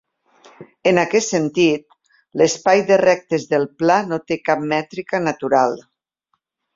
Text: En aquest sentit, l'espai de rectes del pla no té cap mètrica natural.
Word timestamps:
En 0.91 0.99
aquest 1.01 1.33
sentit, 1.33 1.83
l'espai 2.41 2.81
de 2.87 2.97
rectes 3.01 3.45
del 3.51 3.67
pla 3.81 3.99
no 4.07 4.19
té 4.31 4.39
cap 4.49 4.65
mètrica 4.73 5.21
natural. 5.27 5.77